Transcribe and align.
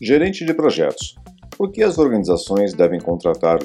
Gerente 0.00 0.44
de 0.44 0.54
projetos. 0.54 1.14
Por 1.56 1.70
que 1.70 1.82
as 1.82 1.98
organizações 1.98 2.72
devem 2.72 3.00
contratar? 3.00 3.58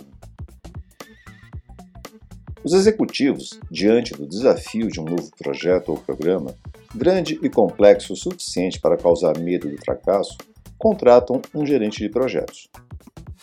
Os 2.63 2.73
executivos, 2.73 3.59
diante 3.71 4.13
do 4.13 4.27
desafio 4.27 4.87
de 4.87 4.99
um 4.99 5.05
novo 5.05 5.29
projeto 5.37 5.89
ou 5.89 5.97
programa, 5.97 6.53
grande 6.93 7.39
e 7.41 7.49
complexo 7.49 8.13
o 8.13 8.15
suficiente 8.17 8.79
para 8.79 8.97
causar 8.97 9.37
medo 9.39 9.69
do 9.69 9.77
fracasso, 9.77 10.37
contratam 10.77 11.41
um 11.53 11.65
gerente 11.65 11.99
de 11.99 12.09
projetos. 12.09 12.67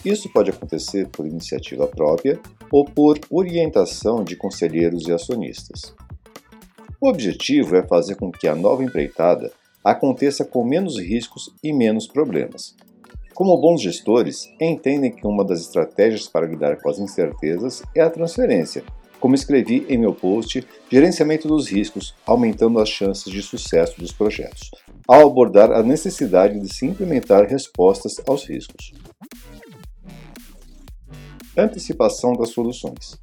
Isso 0.05 0.29
pode 0.33 0.51
acontecer 0.51 1.09
por 1.09 1.27
iniciativa 1.27 1.87
própria 1.87 2.41
ou 2.71 2.85
por 2.85 3.19
orientação 3.31 4.25
de 4.25 4.35
conselheiros 4.35 5.07
e 5.07 5.13
acionistas. 5.13 5.95
O 7.03 7.09
objetivo 7.09 7.75
é 7.75 7.83
fazer 7.83 8.15
com 8.15 8.31
que 8.31 8.47
a 8.47 8.55
nova 8.55 8.85
empreitada 8.85 9.51
aconteça 9.83 10.45
com 10.45 10.65
menos 10.65 11.01
riscos 11.01 11.53
e 11.61 11.73
menos 11.73 12.07
problemas. 12.07 12.77
Como 13.35 13.61
bons 13.61 13.83
gestores, 13.83 14.49
entendem 14.61 15.11
que 15.11 15.27
uma 15.27 15.45
das 15.45 15.63
estratégias 15.63 16.29
para 16.29 16.47
lidar 16.47 16.81
com 16.81 16.89
as 16.89 17.01
incertezas 17.01 17.83
é 17.93 18.01
a 18.01 18.09
transferência, 18.09 18.85
como 19.19 19.35
escrevi 19.35 19.85
em 19.89 19.99
meu 19.99 20.15
post 20.15 20.65
Gerenciamento 20.89 21.49
dos 21.49 21.67
Riscos, 21.67 22.15
aumentando 22.25 22.79
as 22.79 22.89
chances 22.89 23.33
de 23.33 23.43
sucesso 23.43 23.99
dos 23.99 24.13
projetos, 24.13 24.71
ao 25.09 25.27
abordar 25.27 25.73
a 25.73 25.83
necessidade 25.83 26.61
de 26.61 26.73
se 26.73 26.87
implementar 26.87 27.49
respostas 27.49 28.21
aos 28.29 28.45
riscos. 28.49 28.93
Antecipação 31.59 32.35
das 32.35 32.51
soluções. 32.51 33.19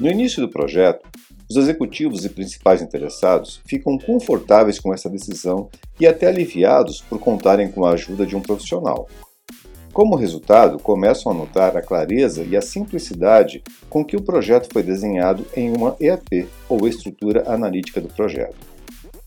No 0.00 0.10
início 0.10 0.40
do 0.40 0.50
projeto, 0.50 1.13
os 1.54 1.56
executivos 1.56 2.24
e 2.24 2.28
principais 2.28 2.82
interessados 2.82 3.60
ficam 3.64 3.96
confortáveis 3.96 4.80
com 4.80 4.92
essa 4.92 5.08
decisão 5.08 5.68
e 6.00 6.06
até 6.06 6.26
aliviados 6.26 7.00
por 7.00 7.20
contarem 7.20 7.70
com 7.70 7.84
a 7.84 7.92
ajuda 7.92 8.26
de 8.26 8.34
um 8.34 8.40
profissional. 8.40 9.08
Como 9.92 10.16
resultado, 10.16 10.80
começam 10.80 11.30
a 11.30 11.34
notar 11.34 11.76
a 11.76 11.82
clareza 11.82 12.42
e 12.42 12.56
a 12.56 12.60
simplicidade 12.60 13.62
com 13.88 14.04
que 14.04 14.16
o 14.16 14.22
projeto 14.22 14.68
foi 14.72 14.82
desenhado 14.82 15.46
em 15.56 15.70
uma 15.70 15.94
EAP, 16.00 16.48
ou 16.68 16.88
Estrutura 16.88 17.44
Analítica 17.46 18.00
do 18.00 18.08
Projeto. 18.08 18.56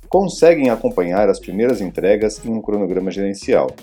Conseguem 0.09 0.69
acompanhar 0.69 1.30
as 1.30 1.39
primeiras 1.39 1.80
entregas 1.80 2.44
em 2.44 2.50
um 2.50 2.62
cronograma 2.62 3.09
gerencial. 3.09 3.73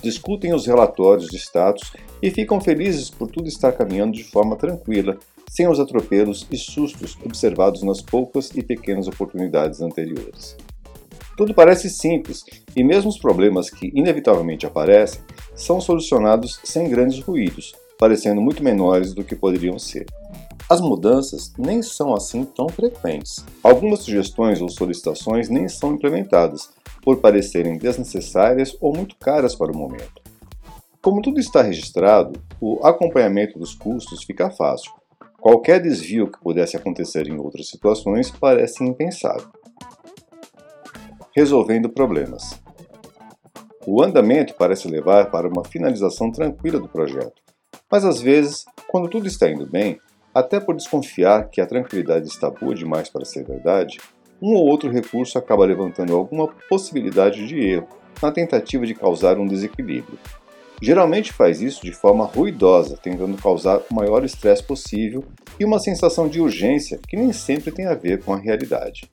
Discutem 0.00 0.54
os 0.54 0.64
relatórios 0.64 1.26
de 1.26 1.36
status 1.36 1.92
e 2.22 2.30
ficam 2.30 2.60
felizes 2.60 3.10
por 3.10 3.28
tudo 3.28 3.48
estar 3.48 3.72
caminhando 3.72 4.12
de 4.12 4.22
forma 4.22 4.54
tranquila 4.54 5.18
sem 5.50 5.68
os 5.68 5.80
atropelos 5.80 6.46
e 6.50 6.56
sustos 6.56 7.16
observados 7.24 7.82
nas 7.82 8.00
poucas 8.00 8.50
e 8.54 8.62
pequenas 8.62 9.08
oportunidades 9.08 9.80
anteriores. 9.80 10.56
Tudo 11.36 11.54
parece 11.54 11.88
simples 11.88 12.44
e 12.74 12.82
mesmo 12.82 13.10
os 13.10 13.18
problemas 13.18 13.70
que 13.70 13.92
inevitavelmente 13.94 14.66
aparecem 14.66 15.20
são 15.54 15.80
solucionados 15.80 16.60
sem 16.64 16.88
grandes 16.88 17.20
ruídos, 17.20 17.74
parecendo 17.98 18.40
muito 18.40 18.62
menores 18.62 19.14
do 19.14 19.22
que 19.22 19.36
poderiam 19.36 19.78
ser. 19.78 20.06
As 20.68 20.80
mudanças 20.80 21.52
nem 21.56 21.80
são 21.80 22.12
assim 22.12 22.44
tão 22.44 22.68
frequentes. 22.68 23.44
Algumas 23.62 24.00
sugestões 24.00 24.60
ou 24.60 24.68
solicitações 24.68 25.48
nem 25.48 25.68
são 25.68 25.94
implementadas, 25.94 26.70
por 27.02 27.18
parecerem 27.18 27.78
desnecessárias 27.78 28.76
ou 28.80 28.94
muito 28.94 29.16
caras 29.16 29.54
para 29.54 29.72
o 29.72 29.76
momento. 29.76 30.20
Como 31.00 31.22
tudo 31.22 31.40
está 31.40 31.62
registrado, 31.62 32.38
o 32.60 32.84
acompanhamento 32.84 33.58
dos 33.58 33.74
custos 33.74 34.24
fica 34.24 34.50
fácil, 34.50 34.92
Qualquer 35.48 35.80
desvio 35.80 36.30
que 36.30 36.38
pudesse 36.38 36.76
acontecer 36.76 37.26
em 37.26 37.38
outras 37.38 37.70
situações 37.70 38.30
parece 38.30 38.84
impensável. 38.84 39.48
Resolvendo 41.34 41.88
problemas. 41.88 42.60
O 43.86 44.02
andamento 44.02 44.54
parece 44.58 44.86
levar 44.86 45.30
para 45.30 45.48
uma 45.48 45.64
finalização 45.64 46.30
tranquila 46.30 46.78
do 46.78 46.86
projeto, 46.86 47.40
mas 47.90 48.04
às 48.04 48.20
vezes, 48.20 48.66
quando 48.88 49.08
tudo 49.08 49.26
está 49.26 49.50
indo 49.50 49.64
bem, 49.64 49.98
até 50.34 50.60
por 50.60 50.76
desconfiar 50.76 51.48
que 51.48 51.62
a 51.62 51.66
tranquilidade 51.66 52.26
está 52.26 52.50
boa 52.50 52.74
demais 52.74 53.08
para 53.08 53.24
ser 53.24 53.46
verdade, 53.46 53.96
um 54.42 54.54
ou 54.54 54.66
outro 54.66 54.90
recurso 54.90 55.38
acaba 55.38 55.64
levantando 55.64 56.14
alguma 56.14 56.48
possibilidade 56.68 57.46
de 57.46 57.58
erro 57.58 57.88
na 58.20 58.30
tentativa 58.30 58.84
de 58.84 58.94
causar 58.94 59.38
um 59.38 59.46
desequilíbrio, 59.46 60.18
Geralmente 60.80 61.32
faz 61.32 61.60
isso 61.60 61.82
de 61.84 61.92
forma 61.92 62.24
ruidosa, 62.24 62.96
tentando 62.96 63.36
causar 63.36 63.80
o 63.90 63.94
maior 63.94 64.24
estresse 64.24 64.62
possível 64.62 65.24
e 65.58 65.64
uma 65.64 65.80
sensação 65.80 66.28
de 66.28 66.40
urgência 66.40 67.00
que 67.08 67.16
nem 67.16 67.32
sempre 67.32 67.72
tem 67.72 67.86
a 67.86 67.94
ver 67.94 68.22
com 68.22 68.32
a 68.32 68.38
realidade. 68.38 69.08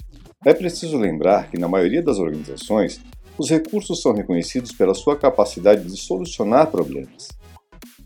É 0.46 0.54
preciso 0.54 0.96
lembrar 0.96 1.50
que, 1.50 1.58
na 1.58 1.68
maioria 1.68 2.04
das 2.04 2.20
organizações, 2.20 3.02
os 3.36 3.50
recursos 3.50 4.02
são 4.02 4.14
reconhecidos 4.14 4.72
pela 4.72 4.94
sua 4.94 5.18
capacidade 5.18 5.84
de 5.84 5.98
solucionar 5.98 6.68
problemas. 6.68 7.30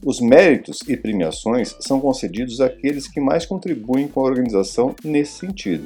Os 0.06 0.22
méritos 0.22 0.80
e 0.88 0.96
premiações 0.96 1.76
são 1.82 2.00
concedidos 2.00 2.62
àqueles 2.62 3.10
que 3.10 3.20
mais 3.20 3.46
contribuem 3.46 4.08
com 4.08 4.22
a 4.22 4.24
organização 4.24 4.96
nesse 5.04 5.40
sentido, 5.40 5.86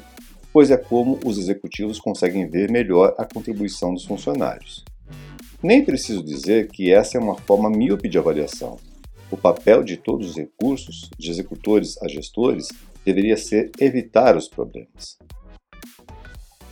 pois 0.52 0.70
é 0.70 0.76
como 0.76 1.18
os 1.24 1.36
executivos 1.36 1.98
conseguem 1.98 2.48
ver 2.48 2.70
melhor 2.70 3.12
a 3.18 3.24
contribuição 3.24 3.92
dos 3.92 4.04
funcionários. 4.04 4.84
Nem 5.64 5.82
preciso 5.82 6.22
dizer 6.22 6.68
que 6.68 6.92
essa 6.92 7.16
é 7.16 7.20
uma 7.20 7.36
forma 7.36 7.70
míope 7.70 8.06
de 8.06 8.18
avaliação. 8.18 8.76
O 9.30 9.36
papel 9.38 9.82
de 9.82 9.96
todos 9.96 10.28
os 10.28 10.36
recursos, 10.36 11.08
de 11.18 11.30
executores 11.30 11.96
a 12.02 12.06
gestores, 12.06 12.68
deveria 13.02 13.34
ser 13.38 13.70
evitar 13.80 14.36
os 14.36 14.46
problemas. 14.46 15.16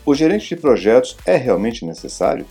O 0.04 0.14
gerente 0.14 0.46
de 0.46 0.56
projetos 0.60 1.16
é 1.24 1.36
realmente 1.36 1.86
necessário? 1.86 2.44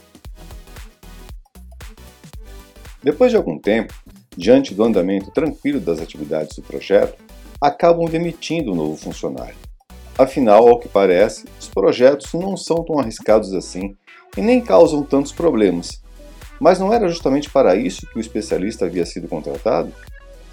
Depois 3.04 3.30
de 3.30 3.38
algum 3.38 3.60
tempo, 3.60 3.94
diante 4.36 4.74
do 4.74 4.84
andamento 4.84 5.30
tranquilo 5.30 5.80
das 5.80 6.00
atividades 6.00 6.56
do 6.56 6.64
projeto, 6.64 7.24
acabam 7.62 8.10
demitindo 8.10 8.72
o 8.72 8.76
novo 8.76 8.98
funcionário. 8.98 9.56
Afinal, 10.18 10.68
ao 10.68 10.80
que 10.80 10.90
parece, 10.90 11.46
os 11.60 11.70
projetos 11.70 12.34
não 12.34 12.58
são 12.58 12.84
tão 12.84 12.98
arriscados 12.98 13.54
assim 13.54 13.96
e 14.36 14.42
nem 14.42 14.60
causam 14.60 15.04
tantos 15.04 15.32
problemas, 15.32 16.02
mas 16.62 16.80
não 16.80 16.94
era 16.94 17.10
justamente 17.10 17.50
para 17.50 17.76
isso 17.76 18.06
que 18.06 18.20
o 18.20 18.22
especialista 18.22 18.86
havia 18.86 19.04
sido 19.04 19.28
contratado? 19.28 19.92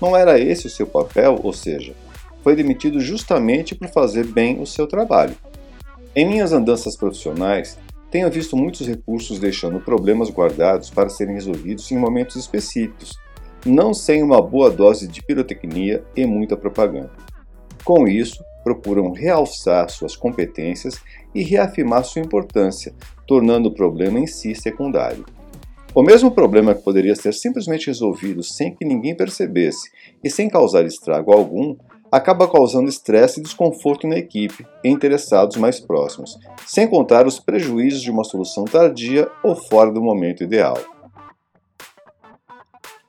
Não 0.01 0.17
era 0.17 0.41
esse 0.41 0.67
o 0.67 0.71
seu 0.71 0.87
papel, 0.87 1.39
ou 1.43 1.53
seja, 1.53 1.95
foi 2.43 2.57
demitido 2.57 2.99
justamente 2.99 3.75
por 3.75 3.89
fazer 3.89 4.25
bem 4.25 4.59
o 4.59 4.65
seu 4.65 4.87
trabalho. 4.87 5.37
Em 6.17 6.27
minhas 6.27 6.51
andanças 6.51 6.97
profissionais, 6.97 7.79
tenho 8.11 8.31
visto 8.31 8.57
muitos 8.57 8.87
recursos 8.87 9.39
deixando 9.39 9.81
problemas 9.81 10.31
guardados 10.31 10.89
para 10.89 11.11
serem 11.11 11.35
resolvidos 11.35 11.93
em 11.93 11.99
momentos 11.99 12.37
específicos, 12.37 13.19
não 13.67 13.93
sem 13.93 14.23
uma 14.23 14.41
boa 14.41 14.71
dose 14.71 15.07
de 15.07 15.23
pirotecnia 15.23 16.03
e 16.17 16.25
muita 16.25 16.57
propaganda. 16.57 17.13
Com 17.85 18.09
isso, 18.09 18.43
procuram 18.65 19.13
realçar 19.13 19.91
suas 19.91 20.17
competências 20.17 21.03
e 21.35 21.43
reafirmar 21.43 22.03
sua 22.05 22.23
importância, 22.23 22.95
tornando 23.27 23.69
o 23.69 23.75
problema 23.75 24.19
em 24.19 24.27
si 24.27 24.55
secundário. 24.55 25.27
O 25.99 26.03
mesmo 26.05 26.31
problema 26.31 26.77
que 26.77 26.85
poderia 26.85 27.17
ser 27.17 27.35
simplesmente 27.35 27.89
resolvido 27.89 28.41
sem 28.41 28.73
que 28.73 28.85
ninguém 28.85 29.17
percebesse 29.17 29.91
e 30.23 30.31
sem 30.31 30.49
causar 30.49 30.87
estrago 30.87 31.33
algum, 31.33 31.75
acaba 32.13 32.47
causando 32.47 32.89
estresse 32.89 33.41
e 33.41 33.43
desconforto 33.43 34.07
na 34.07 34.17
equipe 34.17 34.65
e 34.85 34.89
interessados 34.89 35.57
mais 35.57 35.81
próximos, 35.81 36.39
sem 36.65 36.87
contar 36.87 37.27
os 37.27 37.41
prejuízos 37.41 38.01
de 38.01 38.13
uma 38.13 38.23
solução 38.23 38.65
tardia 38.65 39.29
ou 39.43 39.57
fora 39.57 39.91
do 39.91 40.01
momento 40.01 40.45
ideal. 40.45 40.79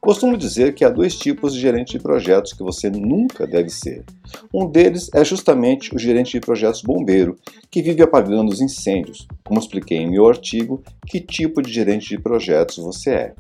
Costumo 0.10 0.36
dizer 0.36 0.74
que 0.74 0.84
há 0.84 0.90
dois 0.90 1.16
tipos 1.16 1.54
de 1.54 1.60
gerente 1.60 1.92
de 1.92 2.00
projetos 2.00 2.52
que 2.52 2.64
você 2.64 2.90
nunca 2.90 3.46
deve 3.46 3.70
ser. 3.70 4.04
Um 4.52 4.66
deles 4.66 5.08
é 5.14 5.24
justamente 5.24 5.94
o 5.94 6.00
gerente 6.00 6.32
de 6.32 6.40
projetos 6.40 6.82
bombeiro, 6.82 7.38
que 7.70 7.80
vive 7.80 8.02
apagando 8.02 8.50
os 8.50 8.60
incêndios. 8.60 9.28
Como 9.44 9.60
expliquei 9.60 10.00
em 10.00 10.10
meu 10.10 10.28
artigo, 10.28 10.82
que 11.06 11.22
tipo 11.22 11.62
de 11.62 11.72
gerente 11.72 12.10
de 12.10 12.18
projetos 12.18 12.78
você 12.78 13.12
é. 13.12 13.36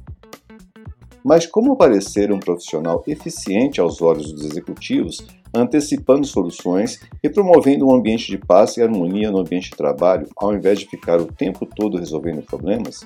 Mas 1.25 1.47
como 1.47 1.75
parecer 1.75 2.31
um 2.31 2.39
profissional 2.39 3.03
eficiente 3.07 3.81
aos 3.81 3.99
olhos 3.99 4.31
dos 4.31 4.45
executivos, 4.45 5.25
antecipando 5.51 6.27
soluções 6.27 6.99
e 7.23 7.29
promovendo 7.29 7.87
um 7.87 7.95
ambiente 7.95 8.27
de 8.27 8.37
paz 8.37 8.77
e 8.77 8.83
harmonia 8.83 9.31
no 9.31 9.39
ambiente 9.39 9.71
de 9.71 9.75
trabalho, 9.75 10.27
ao 10.37 10.53
invés 10.53 10.77
de 10.77 10.85
ficar 10.85 11.19
o 11.19 11.25
tempo 11.25 11.65
todo 11.65 11.97
resolvendo 11.97 12.43
problemas? 12.43 12.99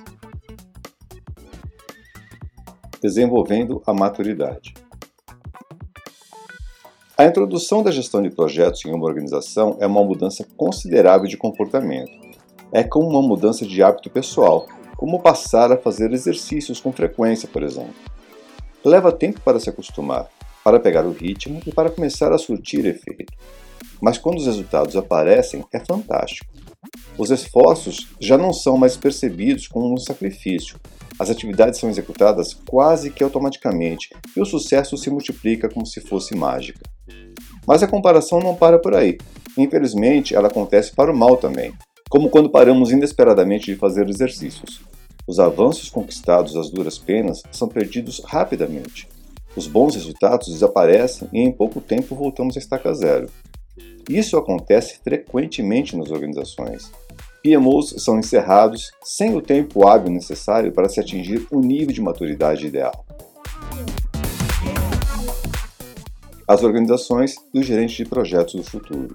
Desenvolvendo 3.04 3.82
a 3.86 3.92
maturidade. 3.92 4.72
A 7.18 7.26
introdução 7.26 7.82
da 7.82 7.90
gestão 7.90 8.22
de 8.22 8.30
projetos 8.30 8.82
em 8.86 8.94
uma 8.94 9.04
organização 9.04 9.76
é 9.78 9.86
uma 9.86 10.02
mudança 10.02 10.46
considerável 10.56 11.28
de 11.28 11.36
comportamento. 11.36 12.10
É 12.72 12.82
como 12.82 13.10
uma 13.10 13.20
mudança 13.20 13.66
de 13.66 13.82
hábito 13.82 14.08
pessoal, 14.08 14.66
como 14.96 15.20
passar 15.20 15.70
a 15.70 15.76
fazer 15.76 16.14
exercícios 16.14 16.80
com 16.80 16.94
frequência, 16.94 17.46
por 17.46 17.62
exemplo. 17.62 17.92
Leva 18.82 19.12
tempo 19.12 19.38
para 19.42 19.60
se 19.60 19.68
acostumar, 19.68 20.30
para 20.64 20.80
pegar 20.80 21.04
o 21.04 21.12
ritmo 21.12 21.60
e 21.66 21.72
para 21.72 21.90
começar 21.90 22.32
a 22.32 22.38
surtir 22.38 22.86
efeito. 22.86 23.34
mas 24.00 24.16
quando 24.16 24.38
os 24.38 24.46
resultados 24.46 24.96
aparecem 24.96 25.62
é 25.74 25.78
fantástico. 25.78 26.50
Os 27.18 27.30
esforços 27.30 28.08
já 28.18 28.38
não 28.38 28.52
são 28.52 28.78
mais 28.78 28.96
percebidos 28.96 29.68
como 29.68 29.92
um 29.92 29.98
sacrifício. 29.98 30.80
As 31.18 31.30
atividades 31.30 31.78
são 31.78 31.88
executadas 31.88 32.54
quase 32.68 33.10
que 33.10 33.22
automaticamente 33.22 34.10
e 34.36 34.40
o 34.40 34.44
sucesso 34.44 34.96
se 34.96 35.10
multiplica 35.10 35.68
como 35.68 35.86
se 35.86 36.00
fosse 36.00 36.34
mágica. 36.34 36.80
Mas 37.66 37.82
a 37.82 37.86
comparação 37.86 38.40
não 38.40 38.54
para 38.54 38.78
por 38.78 38.94
aí. 38.94 39.16
Infelizmente, 39.56 40.34
ela 40.34 40.48
acontece 40.48 40.92
para 40.92 41.12
o 41.12 41.16
mal 41.16 41.36
também, 41.36 41.72
como 42.10 42.28
quando 42.28 42.50
paramos 42.50 42.90
inesperadamente 42.90 43.66
de 43.66 43.76
fazer 43.76 44.08
exercícios. 44.08 44.80
Os 45.26 45.38
avanços 45.38 45.88
conquistados 45.88 46.56
às 46.56 46.68
duras 46.68 46.98
penas 46.98 47.42
são 47.50 47.68
perdidos 47.68 48.20
rapidamente. 48.24 49.08
Os 49.56 49.66
bons 49.68 49.94
resultados 49.94 50.48
desaparecem 50.48 51.28
e 51.32 51.40
em 51.40 51.52
pouco 51.52 51.80
tempo 51.80 52.16
voltamos 52.16 52.56
à 52.56 52.58
estaca 52.58 52.92
zero. 52.92 53.30
Isso 54.10 54.36
acontece 54.36 54.98
frequentemente 55.02 55.96
nas 55.96 56.10
organizações. 56.10 56.90
PMOs 57.44 57.96
são 57.98 58.18
encerrados 58.18 58.90
sem 59.02 59.36
o 59.36 59.42
tempo 59.42 59.86
hábil 59.86 60.10
necessário 60.10 60.72
para 60.72 60.88
se 60.88 60.98
atingir 60.98 61.46
o 61.50 61.60
nível 61.60 61.92
de 61.92 62.00
maturidade 62.00 62.66
ideal. 62.66 63.04
As 66.48 66.62
organizações 66.62 67.34
e 67.52 67.58
os 67.60 67.66
gerentes 67.66 67.96
de 67.96 68.06
projetos 68.06 68.54
do 68.54 68.62
futuro. 68.62 69.14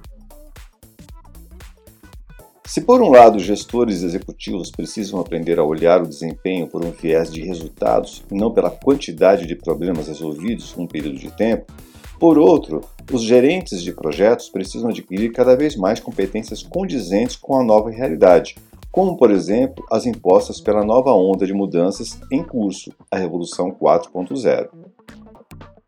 Se 2.67 2.81
por 2.81 3.01
um 3.01 3.09
lado 3.09 3.39
gestores 3.39 4.03
e 4.03 4.05
executivos 4.05 4.69
precisam 4.69 5.19
aprender 5.19 5.57
a 5.57 5.63
olhar 5.63 6.03
o 6.03 6.07
desempenho 6.07 6.67
por 6.67 6.85
um 6.85 6.91
viés 6.91 7.33
de 7.33 7.41
resultados 7.41 8.23
e 8.29 8.35
não 8.35 8.53
pela 8.53 8.69
quantidade 8.69 9.47
de 9.47 9.55
problemas 9.55 10.07
resolvidos 10.07 10.75
em 10.77 10.83
um 10.83 10.87
período 10.87 11.17
de 11.17 11.31
tempo, 11.31 11.73
por 12.19 12.37
outro, 12.37 12.81
os 13.11 13.23
gerentes 13.23 13.81
de 13.81 13.93
projetos 13.93 14.49
precisam 14.49 14.89
adquirir 14.89 15.31
cada 15.31 15.55
vez 15.55 15.77
mais 15.77 16.01
competências 16.01 16.61
condizentes 16.61 17.37
com 17.37 17.57
a 17.57 17.63
nova 17.63 17.89
realidade, 17.89 18.57
como, 18.91 19.15
por 19.15 19.31
exemplo, 19.31 19.85
as 19.89 20.05
impostas 20.05 20.59
pela 20.59 20.83
nova 20.83 21.13
onda 21.13 21.45
de 21.45 21.53
mudanças 21.53 22.19
em 22.29 22.43
curso, 22.43 22.91
a 23.09 23.17
Revolução 23.17 23.71
4.0. 23.71 24.67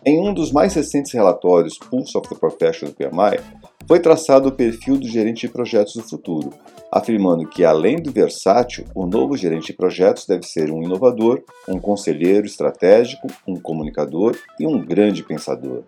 Em 0.05 0.19
um 0.19 0.33
dos 0.33 0.51
mais 0.51 0.73
recentes 0.73 1.11
relatórios 1.11 1.77
Pulse 1.77 2.17
of 2.17 2.29
the 2.29 2.35
Profession 2.35 2.87
do 2.87 2.93
PMI, 2.93 3.39
foi 3.85 3.99
traçado 3.99 4.47
o 4.47 4.51
perfil 4.53 4.97
do 4.97 5.07
gerente 5.07 5.47
de 5.47 5.53
projetos 5.53 5.95
do 5.95 6.03
futuro, 6.03 6.53
afirmando 6.91 7.47
que, 7.47 7.65
além 7.65 7.97
do 7.97 8.11
versátil, 8.11 8.85
o 8.95 9.05
novo 9.05 9.35
gerente 9.35 9.67
de 9.67 9.73
projetos 9.73 10.25
deve 10.25 10.43
ser 10.43 10.71
um 10.71 10.81
inovador, 10.81 11.43
um 11.67 11.77
conselheiro 11.77 12.45
estratégico, 12.45 13.27
um 13.45 13.59
comunicador 13.59 14.37
e 14.57 14.65
um 14.65 14.79
grande 14.79 15.23
pensador. 15.23 15.83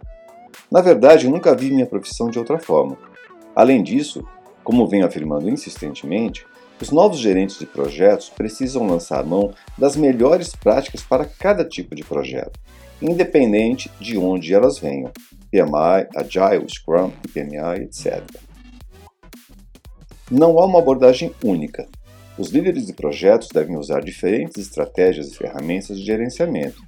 Na 0.74 0.82
verdade, 0.82 1.30
nunca 1.30 1.56
vi 1.56 1.70
minha 1.70 1.86
profissão 1.86 2.32
de 2.32 2.40
outra 2.40 2.58
forma. 2.58 2.98
Além 3.56 3.84
disso, 3.84 4.28
como 4.64 4.88
venho 4.88 5.06
afirmando 5.06 5.48
insistentemente, 5.48 6.48
os 6.82 6.90
novos 6.90 7.20
gerentes 7.20 7.60
de 7.60 7.68
projetos 7.68 8.28
precisam 8.28 8.88
lançar 8.88 9.24
mão 9.24 9.54
das 9.78 9.96
melhores 9.96 10.56
práticas 10.56 11.04
para 11.04 11.26
cada 11.26 11.64
tipo 11.64 11.94
de 11.94 12.04
projeto, 12.04 12.60
independente 13.00 13.92
de 14.00 14.18
onde 14.18 14.52
elas 14.52 14.80
venham, 14.80 15.12
PMI, 15.52 16.08
Agile, 16.16 16.68
Scrum, 16.68 17.12
PMI, 17.32 17.84
etc. 17.84 18.24
Não 20.32 20.58
há 20.58 20.66
uma 20.66 20.80
abordagem 20.80 21.36
única. 21.44 21.88
Os 22.36 22.50
líderes 22.50 22.88
de 22.88 22.94
projetos 22.94 23.50
devem 23.54 23.78
usar 23.78 24.02
diferentes 24.02 24.58
estratégias 24.58 25.28
e 25.28 25.38
ferramentas 25.38 26.00
de 26.00 26.04
gerenciamento. 26.04 26.82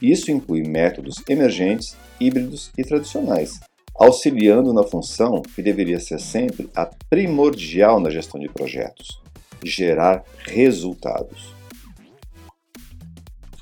Isso 0.00 0.30
inclui 0.30 0.62
métodos 0.62 1.16
emergentes, 1.28 1.96
híbridos 2.20 2.70
e 2.78 2.84
tradicionais, 2.84 3.58
auxiliando 3.94 4.72
na 4.72 4.84
função 4.84 5.42
que 5.42 5.60
deveria 5.60 5.98
ser 5.98 6.20
sempre 6.20 6.70
a 6.74 6.88
primordial 7.10 7.98
na 7.98 8.10
gestão 8.10 8.40
de 8.40 8.48
projetos: 8.48 9.20
gerar 9.64 10.24
resultados. 10.46 11.52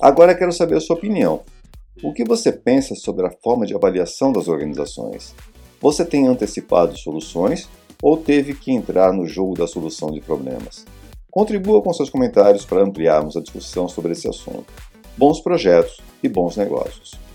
Agora 0.01 0.35
quero 0.35 0.53
saber 0.53 0.77
a 0.77 0.81
sua 0.81 0.97
opinião. 0.97 1.43
O 2.03 2.13
que 2.13 2.23
você 2.23 2.53
pensa 2.53 2.95
sobre 2.95 3.27
a 3.27 3.31
forma 3.43 3.65
de 3.65 3.75
avaliação 3.75 4.31
das 4.31 4.47
organizações? 4.47 5.35
Você 5.81 6.05
tem 6.05 6.27
antecipado 6.27 6.97
soluções 6.99 7.67
ou 8.03 8.19
teve 8.19 8.53
que 8.53 8.71
entrar 8.71 9.15
no 9.15 9.27
jogo 9.27 9.55
da 9.55 9.67
solução 9.67 10.11
de 10.11 10.21
problemas? 10.21 10.85
Contribua 11.31 11.83
com 11.83 11.93
seus 11.95 12.11
comentários 12.11 12.67
para 12.67 12.83
ampliarmos 12.83 13.37
a 13.37 13.41
discussão 13.41 13.89
sobre 13.89 14.13
esse 14.13 14.29
assunto. 14.29 14.67
Bons 15.17 15.41
projetos 15.41 15.99
e 16.23 16.29
bons 16.29 16.57
negócios. 16.57 17.26